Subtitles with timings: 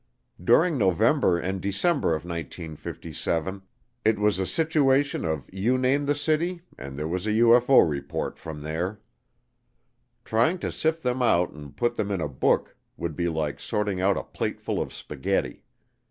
[0.43, 3.61] During November and December of 1957
[4.03, 8.39] it was a situation of you name the city and there was a UFO report
[8.39, 8.99] from there.
[10.25, 14.01] Trying to sift them out and put them in a book would be like sorting
[14.01, 15.65] out a plateful of spaghetti.